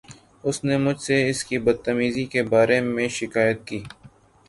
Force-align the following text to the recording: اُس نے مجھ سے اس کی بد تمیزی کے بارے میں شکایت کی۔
اُس 0.43 0.57
نے 0.63 0.77
مجھ 0.77 0.99
سے 1.01 1.15
اس 1.29 1.43
کی 1.43 1.57
بد 1.57 1.77
تمیزی 1.85 2.25
کے 2.25 2.43
بارے 2.43 2.81
میں 2.85 3.07
شکایت 3.09 3.67
کی۔ 3.67 3.83